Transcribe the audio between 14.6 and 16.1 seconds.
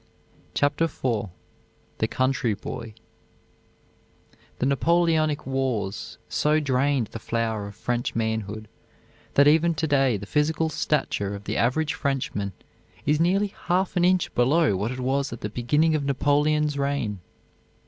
what it was at the beginning of